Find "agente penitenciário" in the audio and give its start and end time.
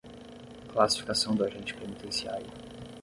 1.45-2.49